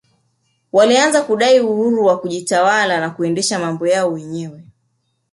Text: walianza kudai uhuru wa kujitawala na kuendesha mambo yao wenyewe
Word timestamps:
walianza 0.71 1.21
kudai 1.21 1.59
uhuru 1.59 2.05
wa 2.05 2.19
kujitawala 2.19 2.99
na 2.99 3.09
kuendesha 3.09 3.59
mambo 3.59 3.87
yao 3.87 4.11
wenyewe 4.11 4.63